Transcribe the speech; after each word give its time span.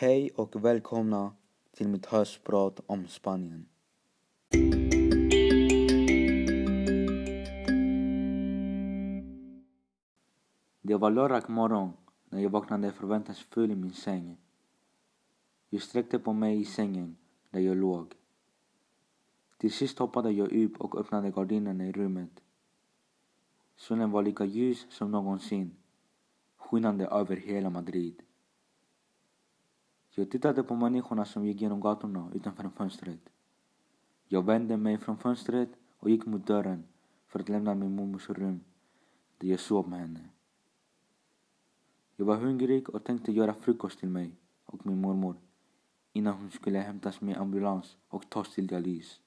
Hej 0.00 0.30
och 0.36 0.64
välkomna 0.64 1.32
till 1.72 1.88
mitt 1.88 2.06
höstprat 2.06 2.80
om 2.86 3.06
Spanien. 3.06 3.66
Det 10.82 10.96
var 10.96 11.10
lördag 11.10 11.50
morgon 11.50 11.92
när 12.28 12.40
jag 12.40 12.50
vaknade 12.50 12.92
förväntansfull 12.92 13.70
i 13.70 13.76
min 13.76 13.92
säng. 13.92 14.36
Jag 15.70 15.82
sträckte 15.82 16.18
på 16.18 16.32
mig 16.32 16.60
i 16.60 16.64
sängen 16.64 17.16
där 17.50 17.60
jag 17.60 17.76
låg. 17.76 18.14
Till 19.58 19.72
sist 19.72 19.98
hoppade 19.98 20.30
jag 20.30 20.52
upp 20.52 20.80
och 20.80 21.00
öppnade 21.00 21.30
gardinerna 21.30 21.86
i 21.86 21.92
rummet. 21.92 22.42
Solen 23.76 24.10
var 24.10 24.22
lika 24.22 24.44
ljus 24.44 24.86
som 24.90 25.10
någonsin, 25.10 25.76
skinande 26.56 27.06
över 27.06 27.36
hela 27.36 27.70
Madrid. 27.70 28.22
Jag 30.14 30.30
tittade 30.30 30.62
på 30.62 30.74
människorna 30.74 31.24
som 31.24 31.46
gick 31.46 31.60
genom 31.60 31.80
gatorna 31.80 32.30
utanför 32.34 32.68
fönstret. 32.68 33.30
Jag 34.28 34.42
vände 34.44 34.76
mig 34.76 34.98
från 34.98 35.16
fönstret 35.18 35.68
och 35.98 36.10
gick 36.10 36.26
mot 36.26 36.46
dörren 36.46 36.84
för 37.26 37.40
att 37.40 37.48
lämna 37.48 37.74
min 37.74 37.96
mormors 37.96 38.30
rum 38.30 38.60
där 39.38 39.48
jag 39.48 39.60
sov 39.60 39.88
med 39.88 40.00
henne. 40.00 40.28
Jag 42.16 42.26
var 42.26 42.36
hungrig 42.36 42.90
och 42.90 43.04
tänkte 43.04 43.32
göra 43.32 43.54
frukost 43.54 43.98
till 43.98 44.08
mig 44.08 44.36
och 44.64 44.86
min 44.86 45.00
mormor 45.00 45.36
innan 46.12 46.34
hon 46.34 46.50
skulle 46.50 46.78
hämtas 46.78 47.20
med 47.20 47.36
ambulans 47.36 47.96
och 48.08 48.30
tas 48.30 48.54
till 48.54 48.66
dialys. 48.66 49.20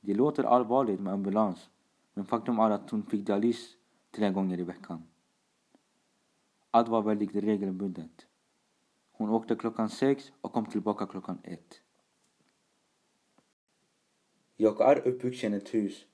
Det 0.00 0.14
låter 0.14 0.44
allvarligt 0.44 1.00
med 1.00 1.12
ambulans 1.12 1.70
men 2.14 2.24
faktum 2.24 2.58
är 2.58 2.70
att 2.70 2.90
hon 2.90 3.02
fick 3.02 3.26
dialys 3.26 3.76
tre 4.10 4.30
gånger 4.30 4.60
i 4.60 4.64
veckan. 4.64 5.02
Allt 6.70 6.88
var 6.88 7.02
väldigt 7.02 7.34
regelbundet. 7.34 8.27
Hon 9.18 9.30
åkte 9.30 9.56
klockan 9.56 9.88
sex 9.90 10.32
och 10.40 10.52
kom 10.52 10.66
tillbaka 10.66 11.06
klockan 11.06 11.38
ett. 11.44 11.80
Jag 14.56 14.80
är 14.80 15.08
uppvuxen 15.08 15.54
i 15.54 15.56
ett 15.56 15.74
hus 15.74 16.06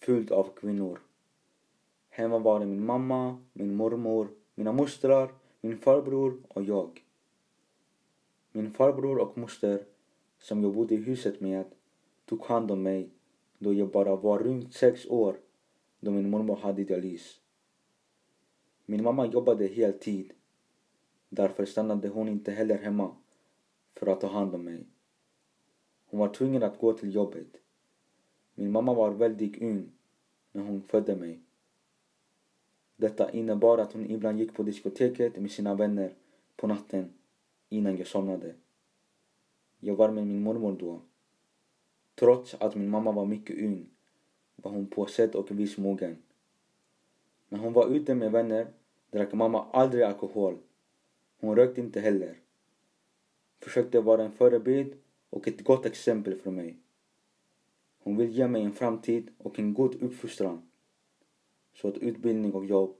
fullt 0.00 0.30
av 0.30 0.54
kvinnor. 0.56 1.00
Hemma 2.08 2.38
var 2.38 2.60
det 2.60 2.66
min 2.66 2.86
mamma, 2.86 3.44
min 3.52 3.74
mormor, 3.74 4.28
mina 4.54 4.72
mostrar, 4.72 5.34
min 5.60 5.78
farbror 5.78 6.42
och 6.48 6.62
jag. 6.62 7.04
Min 8.52 8.72
farbror 8.72 9.18
och 9.18 9.38
moster, 9.38 9.84
som 10.38 10.62
jag 10.62 10.74
bodde 10.74 10.94
i 10.94 11.02
huset 11.02 11.40
med, 11.40 11.64
tog 12.24 12.44
hand 12.44 12.70
om 12.70 12.82
mig 12.82 13.10
då 13.58 13.72
jag 13.74 13.90
bara 13.90 14.16
var 14.16 14.38
runt 14.38 14.74
sex 14.74 15.06
år 15.06 15.36
då 16.00 16.10
min 16.10 16.30
mormor 16.30 16.56
hade 16.56 16.84
dialys. 16.84 17.40
Min 18.86 19.02
mamma 19.02 19.26
jobbade 19.26 19.66
heltid. 19.66 20.32
Därför 21.32 21.64
stannade 21.64 22.08
hon 22.08 22.28
inte 22.28 22.52
heller 22.52 22.78
hemma 22.78 23.16
för 23.94 24.06
att 24.06 24.20
ta 24.20 24.26
hand 24.26 24.54
om 24.54 24.64
mig. 24.64 24.86
Hon 26.06 26.20
var 26.20 26.28
tvungen 26.28 26.62
att 26.62 26.78
gå 26.78 26.92
till 26.92 27.14
jobbet. 27.14 27.46
Min 28.54 28.72
mamma 28.72 28.94
var 28.94 29.10
väldigt 29.10 29.62
ung 29.62 29.92
när 30.52 30.62
hon 30.62 30.82
födde 30.82 31.16
mig. 31.16 31.40
Detta 32.96 33.30
innebar 33.30 33.78
att 33.78 33.92
hon 33.92 34.10
ibland 34.10 34.40
gick 34.40 34.54
på 34.54 34.62
diskoteket 34.62 35.36
med 35.36 35.50
sina 35.50 35.74
vänner 35.74 36.14
på 36.56 36.66
natten 36.66 37.12
innan 37.68 37.96
jag 37.96 38.06
somnade. 38.06 38.54
Jag 39.80 39.96
var 39.96 40.10
med 40.10 40.26
min 40.26 40.42
mormor 40.42 40.76
då. 40.80 41.00
Trots 42.14 42.54
att 42.54 42.74
min 42.74 42.90
mamma 42.90 43.12
var 43.12 43.26
mycket 43.26 43.58
ung 43.58 43.86
var 44.56 44.70
hon 44.70 44.86
påsedd 44.86 45.34
och 45.34 45.50
vis 45.50 45.78
mogen. 45.78 46.16
När 47.48 47.58
hon 47.58 47.72
var 47.72 47.88
ute 47.88 48.14
med 48.14 48.32
vänner 48.32 48.66
drack 49.10 49.32
mamma 49.32 49.66
aldrig 49.72 50.02
alkohol. 50.02 50.58
Hon 51.40 51.56
rökte 51.56 51.80
inte 51.80 52.00
heller. 52.00 52.36
Försökte 53.60 54.00
vara 54.00 54.24
en 54.24 54.32
förebild 54.32 54.94
och 55.30 55.48
ett 55.48 55.64
gott 55.64 55.86
exempel 55.86 56.34
för 56.34 56.50
mig. 56.50 56.76
Hon 57.98 58.16
vill 58.16 58.30
ge 58.30 58.48
mig 58.48 58.62
en 58.62 58.72
framtid 58.72 59.30
och 59.38 59.58
en 59.58 59.74
god 59.74 60.02
uppfostran 60.02 60.70
så 61.74 61.88
att 61.88 61.98
utbildning 61.98 62.52
och 62.52 62.66
jobb 62.66 62.96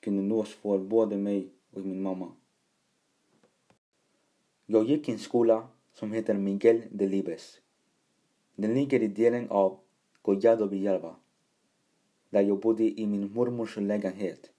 kunde 0.00 0.22
nås 0.22 0.54
för 0.54 0.78
både 0.78 1.16
mig 1.16 1.52
och 1.72 1.80
min 1.80 2.02
mamma. 2.02 2.32
Jag 4.66 4.84
gick 4.84 5.08
i 5.08 5.12
en 5.12 5.18
skola 5.18 5.68
som 5.92 6.12
heter 6.12 6.34
Miguel 6.34 6.82
de 6.90 7.06
Libes. 7.06 7.60
Den 8.54 8.74
ligger 8.74 9.02
i 9.02 9.08
delen 9.08 9.50
av 9.50 9.78
Collado 10.22 10.66
Villalba 10.66 11.16
där 12.30 12.42
jag 12.42 12.60
bodde 12.60 13.00
i 13.00 13.06
min 13.06 13.32
mormors 13.32 13.76
lägenhet. 13.76 14.50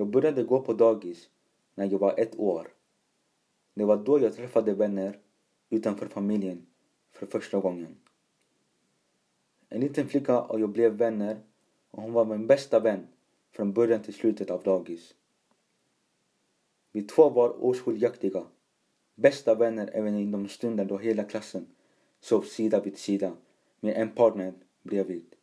Jag 0.00 0.08
började 0.08 0.42
gå 0.42 0.60
på 0.60 0.72
dagis 0.72 1.30
när 1.74 1.86
jag 1.86 1.98
var 1.98 2.20
ett 2.20 2.38
år. 2.38 2.68
Det 3.74 3.84
var 3.84 3.96
då 3.96 4.20
jag 4.20 4.34
träffade 4.34 4.74
vänner 4.74 5.18
utanför 5.70 6.06
familjen 6.06 6.66
för 7.12 7.26
första 7.26 7.60
gången. 7.60 7.96
En 9.68 9.80
liten 9.80 10.08
flicka 10.08 10.40
och 10.40 10.60
jag 10.60 10.70
blev 10.70 10.92
vänner 10.92 11.40
och 11.90 12.02
hon 12.02 12.12
var 12.12 12.24
min 12.24 12.46
bästa 12.46 12.80
vän 12.80 13.06
från 13.52 13.72
början 13.72 14.02
till 14.02 14.14
slutet 14.14 14.50
av 14.50 14.62
dagis. 14.62 15.14
Vi 16.92 17.02
två 17.02 17.30
var 17.30 17.64
oskiljaktiga. 17.64 18.46
Bästa 19.14 19.54
vänner 19.54 19.90
även 19.92 20.16
i 20.16 20.26
de 20.26 20.48
stunder 20.48 20.84
då 20.84 20.98
hela 20.98 21.24
klassen 21.24 21.66
sov 22.20 22.42
sida 22.42 22.80
vid 22.80 22.98
sida 22.98 23.36
med 23.80 23.96
en 23.96 24.10
partner 24.10 24.54
bredvid. 24.82 25.34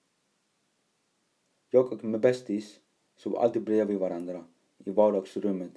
Jag 1.70 1.94
och 1.94 2.04
min 2.04 2.22
bästis 2.22 2.80
sov 3.18 3.36
alltid 3.36 3.64
bredvid 3.64 3.98
varandra 3.98 4.46
i 4.86 4.92
vardagsrummet 4.92 5.72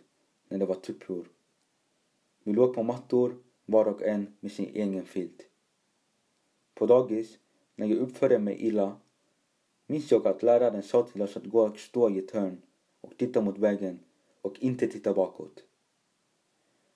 när 0.48 0.58
det 0.58 0.66
var 0.66 0.74
tupphur. 0.74 1.28
Vi 2.42 2.52
låg 2.52 2.74
på 2.74 2.82
mattor, 2.82 3.36
var 3.66 3.86
och 3.86 4.02
en 4.02 4.36
med 4.40 4.52
sin 4.52 4.70
egen 4.74 5.04
filt. 5.04 5.46
På 6.74 6.86
dagis, 6.86 7.38
när 7.74 7.86
jag 7.86 7.98
uppförde 7.98 8.38
mig 8.38 8.66
illa, 8.66 8.96
minns 9.86 10.10
jag 10.10 10.26
att 10.26 10.42
läraren 10.42 10.82
sa 10.82 11.02
till 11.02 11.22
oss 11.22 11.36
att 11.36 11.44
gå 11.44 11.62
och 11.62 11.78
stå 11.78 12.10
i 12.10 12.18
ett 12.18 12.30
hörn 12.30 12.62
och 13.00 13.16
titta 13.16 13.40
mot 13.40 13.58
vägen 13.58 13.98
och 14.40 14.58
inte 14.58 14.86
titta 14.86 15.14
bakåt. 15.14 15.64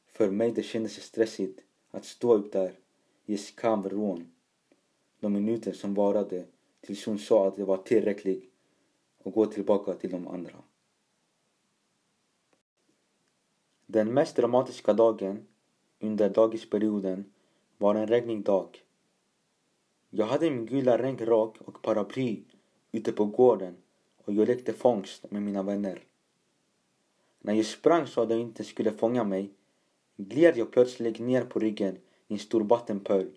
För 0.07 0.31
mig 0.31 0.53
det 0.53 0.63
kändes 0.63 1.03
stressigt 1.03 1.61
att 1.91 2.05
stå 2.05 2.35
upp 2.35 2.53
där 2.53 2.79
i 3.27 3.37
skamvrån 3.37 4.31
de 5.21 5.33
minuter 5.33 5.73
som 5.73 5.95
varade 5.95 6.45
tills 6.81 7.07
hon 7.07 7.19
sa 7.19 7.49
att 7.49 7.57
det 7.57 7.65
var 7.65 7.77
tillräckligt 7.77 8.54
och 9.25 9.33
gå 9.33 9.47
tillbaka 9.47 9.95
till 9.95 10.11
de 10.11 10.29
andra. 10.29 10.55
Den 13.87 14.15
mest 14.15 14.37
dramatiska 14.37 14.93
dagen 14.93 15.47
under 16.01 16.31
dagisperioden 16.31 17.33
var 17.79 17.95
en 17.95 18.07
regnig 18.07 18.45
dag. 18.45 18.85
Jag 20.11 20.27
hade 20.27 20.51
min 20.51 20.67
gula 20.67 20.99
regnrock 20.99 21.61
och 21.61 21.83
paraply 21.83 22.43
ute 22.93 23.13
på 23.13 23.25
gården 23.25 23.77
och 24.25 24.33
jag 24.33 24.49
lekte 24.49 24.73
fångst 24.73 25.31
med 25.31 25.43
mina 25.43 25.63
vänner. 25.63 26.05
När 27.39 27.55
jag 27.55 27.67
sprang 27.67 28.07
så 28.07 28.21
att 28.21 28.29
de 28.29 28.35
inte 28.35 28.65
skulle 28.65 28.91
fånga 28.91 29.25
mig 29.25 29.51
gled 30.17 30.57
jag 30.57 30.71
plötsligt 30.71 31.19
ner 31.19 31.45
på 31.45 31.59
ryggen 31.59 31.99
i 32.29 32.33
en 32.33 32.39
stor 32.39 32.61
vattenpöl. 32.61 33.31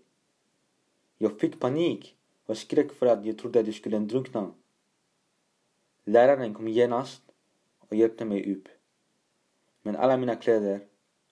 Jag 1.17 1.39
fick 1.39 1.59
panik 1.59 2.15
och 2.45 2.57
skrek 2.57 2.93
för 2.93 3.05
att 3.05 3.25
jag 3.25 3.37
trodde 3.37 3.59
att 3.59 3.65
jag 3.65 3.75
skulle 3.75 3.99
drunkna. 3.99 4.51
Läraren 6.09 6.53
kom 6.53 6.67
genast 6.67 7.21
och 7.79 7.95
hjälpte 7.95 8.25
mig 8.25 8.53
upp. 8.55 8.67
Men 9.81 9.95
alla 9.95 10.17
mina 10.17 10.35
kläder 10.35 10.87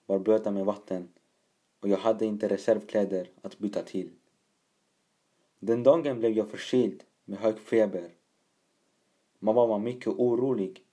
var 0.06 0.18
blöta 0.18 0.50
med 0.50 0.64
vatten 0.64 1.08
och 1.80 1.88
jag 1.88 1.98
hade 1.98 2.26
inte 2.26 2.48
reservkläder 2.48 3.30
att 3.42 3.58
byta 3.58 3.82
till. 3.82 4.10
Den 5.58 5.82
dagen 5.82 6.18
blev 6.18 6.32
jag 6.32 6.50
förkyld 6.50 7.04
med 7.24 7.38
hög 7.38 7.58
feber. 7.58 8.10
Mamma 9.38 9.66
var 9.66 9.78
mycket 9.78 10.08
orolig 10.08 10.84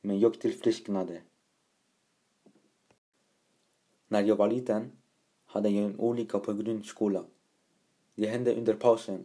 men 0.00 0.20
jag 0.20 0.40
tillfrisknade. 0.40 1.22
När 4.08 4.22
jag 4.22 4.36
var 4.36 4.48
liten 4.48 4.92
hade 5.44 5.68
jag 5.68 5.84
en 5.84 6.00
olycka 6.00 6.38
på 6.38 6.52
grundskolan. 6.52 7.26
Det 8.14 8.26
hände 8.26 8.54
under 8.54 8.74
pausen 8.74 9.24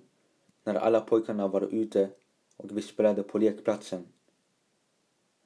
när 0.64 0.76
alla 0.76 1.02
pojkarna 1.02 1.48
var 1.48 1.62
ute 1.62 2.10
och 2.58 2.78
vi 2.78 2.82
spelade 2.82 3.24
på 3.24 3.38
lekplatsen. 3.38 4.08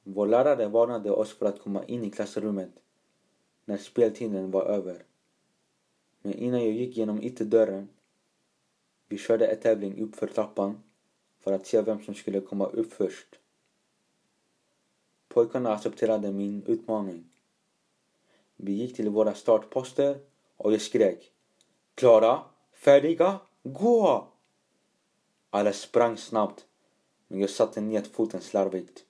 Vår 0.03 0.27
lärare 0.27 0.67
varnade 0.67 1.11
oss 1.11 1.33
för 1.33 1.45
att 1.45 1.61
komma 1.61 1.85
in 1.85 2.03
i 2.03 2.11
klassrummet 2.11 2.71
när 3.65 3.77
speltiden 3.77 4.51
var 4.51 4.63
över. 4.63 5.05
Men 6.21 6.33
innan 6.33 6.63
jag 6.63 6.71
gick 6.71 6.97
genom 6.97 7.23
ytterdörren 7.23 7.89
vi 9.11 9.17
körde 9.17 9.47
en 9.47 9.59
tävling 9.59 10.01
uppför 10.01 10.27
trappan 10.27 10.83
för 11.39 11.51
att 11.53 11.67
se 11.67 11.81
vem 11.81 12.03
som 12.03 12.15
skulle 12.15 12.41
komma 12.41 12.65
upp 12.65 12.93
först. 12.93 13.39
Pojkarna 15.27 15.73
accepterade 15.73 16.31
min 16.31 16.63
utmaning. 16.63 17.29
Vi 18.55 18.71
gick 18.71 18.95
till 18.95 19.09
våra 19.09 19.33
startposter 19.33 20.19
och 20.57 20.73
jag 20.73 20.81
skrek 20.81 21.31
Klara, 21.95 22.39
färdiga, 22.73 23.39
gå! 23.63 24.27
Alla 25.49 25.73
sprang 25.73 26.17
snabbt 26.17 26.65
men 27.31 27.39
jag 27.39 27.49
satte 27.49 27.81
ned 27.81 28.07
foten 28.07 28.41
slarvigt 28.41 29.05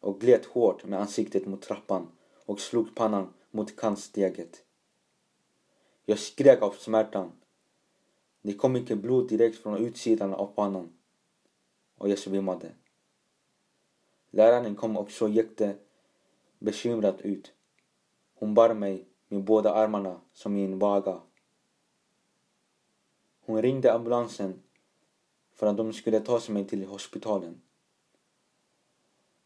och 0.00 0.20
gled 0.20 0.46
hårt 0.46 0.84
med 0.84 1.00
ansiktet 1.00 1.46
mot 1.46 1.62
trappan 1.62 2.08
och 2.46 2.60
slog 2.60 2.94
pannan 2.94 3.32
mot 3.50 3.76
kantsteget. 3.76 4.64
Jag 6.04 6.18
skrek 6.18 6.62
av 6.62 6.70
smärtan. 6.70 7.32
Det 8.42 8.54
kom 8.54 8.72
mycket 8.72 8.98
blod 8.98 9.28
direkt 9.28 9.58
från 9.58 9.76
utsidan 9.76 10.34
av 10.34 10.46
pannan 10.46 10.92
och 11.98 12.08
jag 12.08 12.18
svimmade. 12.18 12.72
Läraren 14.30 14.74
kom 14.74 14.96
också 14.96 15.28
jättebekymrad 15.28 17.20
ut. 17.20 17.52
Hon 18.34 18.54
bar 18.54 18.74
mig 18.74 19.08
med 19.28 19.44
båda 19.44 19.74
armarna 19.74 20.20
som 20.32 20.56
i 20.56 20.64
en 20.64 20.78
vaga. 20.78 21.20
Hon 23.40 23.62
ringde 23.62 23.92
ambulansen 23.92 24.62
för 25.54 25.66
att 25.66 25.76
de 25.76 25.92
skulle 25.92 26.20
ta 26.20 26.40
mig 26.48 26.64
till 26.64 26.84
hospitalen. 26.84 27.60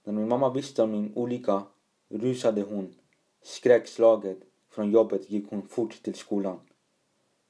När 0.04 0.12
min 0.12 0.28
mamma 0.28 0.52
visste 0.52 0.82
om 0.82 0.90
min 0.90 1.12
olycka 1.14 1.62
rusade 2.08 2.62
hon. 2.62 2.94
Skräckslaget 3.42 4.38
från 4.70 4.90
jobbet 4.90 5.30
gick 5.30 5.50
hon 5.50 5.68
fort 5.68 6.02
till 6.02 6.14
skolan. 6.14 6.60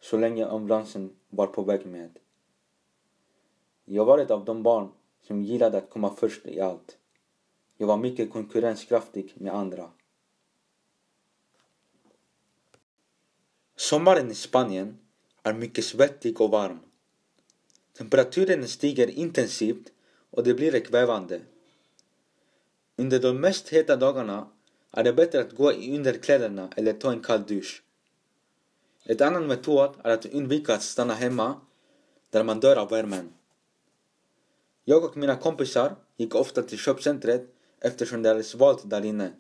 Så 0.01 0.17
länge 0.17 0.47
ambulansen 0.47 1.17
var 1.29 1.47
på 1.47 1.63
väg 1.63 1.87
med. 1.87 2.19
Jag 3.85 4.05
var 4.05 4.19
ett 4.19 4.31
av 4.31 4.45
de 4.45 4.63
barn 4.63 4.89
som 5.21 5.43
gillade 5.43 5.79
att 5.79 5.91
komma 5.91 6.15
först 6.15 6.47
i 6.47 6.61
allt. 6.61 6.99
Jag 7.77 7.87
var 7.87 7.97
mycket 7.97 8.31
konkurrenskraftig 8.31 9.33
med 9.37 9.55
andra. 9.55 9.91
Sommaren 13.77 14.31
i 14.31 14.35
Spanien 14.35 14.99
är 15.43 15.55
mycket 15.55 15.85
svettig 15.85 16.41
och 16.41 16.51
varm. 16.51 16.79
Temperaturen 17.99 18.69
stiger 18.69 19.11
intensivt 19.11 19.93
och 20.31 20.45
det 20.45 20.55
blir 20.55 20.81
kvävande. 20.81 21.41
Under 22.97 23.19
de 23.19 23.41
mest 23.41 23.69
heta 23.69 23.97
dagarna 23.97 24.49
är 24.93 25.05
det 25.05 25.13
bättre 25.13 25.41
att 25.41 25.53
gå 25.53 25.73
i 25.73 25.97
underkläderna 25.97 26.71
eller 26.77 26.93
ta 26.93 27.13
en 27.13 27.21
kall 27.21 27.43
dusch. 27.47 27.83
Ett 29.05 29.21
annan 29.21 29.47
metod 29.47 29.91
är 30.05 30.11
att 30.11 30.27
undvika 30.27 30.75
att 30.75 30.83
stanna 30.83 31.15
hemma 31.15 31.61
där 32.31 32.45
man 32.45 32.61
dör 32.61 32.77
av 32.77 32.91
värmen. 32.91 33.33
Jag 34.85 35.05
och 35.05 35.17
mina 35.17 35.37
kompisar 35.37 35.97
gick 36.17 36.35
ofta 36.35 36.63
till 36.63 36.79
köpcentret 36.79 37.55
eftersom 37.81 38.23
det 38.23 38.31
är 38.31 38.43
svalt 38.43 38.91
där 38.91 39.05
inne. 39.05 39.33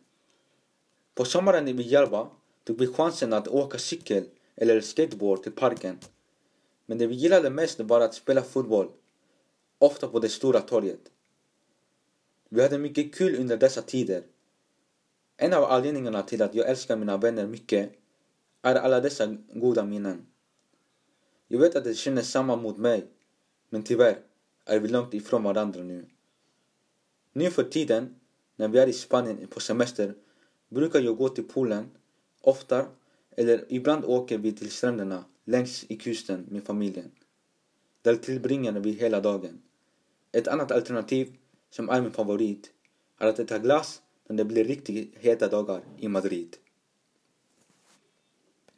På 1.15 1.25
sommaren 1.25 1.69
i 1.69 1.83
Järva 1.83 2.29
tog 2.65 2.79
vi 2.79 2.87
chansen 2.87 3.33
att 3.33 3.49
åka 3.49 3.79
cykel 3.79 4.25
eller 4.57 4.81
skateboard 4.81 5.43
till 5.43 5.53
parken. 5.53 5.99
Men 6.89 6.99
det 6.99 7.07
vi 7.07 7.15
gillade 7.15 7.51
mest 7.51 7.81
var 7.81 8.01
att 8.01 8.15
spela 8.15 8.43
fotboll, 8.43 8.89
ofta 9.79 10.09
på 10.09 10.19
det 10.19 10.29
stora 10.29 10.61
torget. 10.61 11.01
Vi 12.49 12.63
hade 12.63 12.79
mycket 12.79 13.15
kul 13.15 13.41
under 13.41 13.57
dessa 13.57 13.83
tider. 13.83 14.23
En 15.37 15.53
av 15.53 15.65
anledningarna 15.65 16.23
till 16.23 16.43
att 16.43 16.55
jag 16.55 16.69
älskar 16.69 16.97
mina 16.97 17.17
vänner 17.17 17.47
mycket 17.47 17.93
är 18.63 18.75
alla 18.75 19.01
dessa 19.01 19.37
goda 19.55 19.85
minnen. 19.85 20.27
Jag 21.49 21.59
vet 21.59 21.77
att 21.77 21.85
de 21.85 21.95
känner 21.95 22.23
samma 22.23 22.57
mot 22.57 22.77
mig, 22.77 23.07
men 23.71 23.83
tyvärr 23.83 24.19
är 24.65 24.81
vi 24.81 24.89
långt 24.89 25.15
ifrån 25.15 25.43
varandra 25.43 25.83
nu. 25.83 26.07
Nu 27.33 27.51
för 27.51 27.65
tiden, 27.65 28.15
när 28.57 28.69
vi 28.69 28.79
är 28.79 28.87
i 28.87 28.93
Spanien 28.93 29.47
på 29.47 29.61
semester, 29.61 30.15
brukar 30.69 31.01
jag 31.01 31.17
gå 31.17 31.29
till 31.29 31.45
poolen 31.45 31.91
ofta 32.41 32.87
eller 33.37 33.65
ibland 33.69 34.05
åker 34.05 34.39
vi 34.39 34.53
till 34.53 34.71
stränderna 34.71 35.25
längs 35.49 35.85
i 35.89 35.97
kusten 35.97 36.47
med 36.49 36.65
familjen. 36.65 37.11
Där 38.03 38.17
tillbringar 38.17 38.73
vi 38.73 38.93
hela 38.93 39.21
dagen. 39.21 39.63
Ett 40.33 40.49
annat 40.49 40.73
alternativ, 40.73 41.37
som 41.71 41.89
är 41.89 42.03
min 42.03 42.13
favorit, 42.13 42.71
är 43.19 43.27
att 43.27 43.39
äta 43.39 43.59
glass 43.59 44.03
när 44.29 44.37
det 44.37 44.45
blir 44.45 44.65
riktigt 44.65 45.19
heta 45.19 45.49
dagar 45.49 45.83
i 45.99 46.09
Madrid. 46.09 46.57